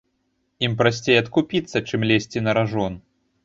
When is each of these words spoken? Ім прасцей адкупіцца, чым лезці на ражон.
Ім 0.67 0.71
прасцей 0.79 1.21
адкупіцца, 1.23 1.85
чым 1.87 2.09
лезці 2.13 2.45
на 2.49 2.61
ражон. 2.63 2.93